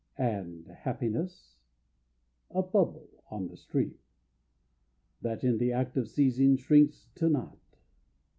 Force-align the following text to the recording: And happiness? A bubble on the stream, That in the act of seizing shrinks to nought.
And 0.17 0.65
happiness? 0.79 1.57
A 2.49 2.63
bubble 2.63 3.07
on 3.29 3.49
the 3.49 3.55
stream, 3.55 3.99
That 5.21 5.43
in 5.43 5.59
the 5.59 5.71
act 5.73 5.95
of 5.95 6.07
seizing 6.09 6.57
shrinks 6.57 7.09
to 7.13 7.29
nought. 7.29 7.77